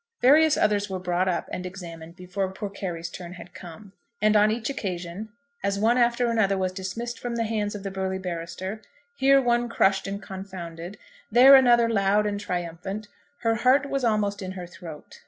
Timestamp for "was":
6.57-6.71, 13.91-14.03